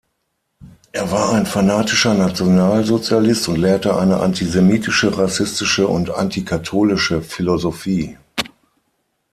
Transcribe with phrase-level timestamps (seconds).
[0.93, 8.17] Er war ein fanatischer Nationalsozialist und lehrte eine antisemitische, rassistische und antikatholische Philosophie.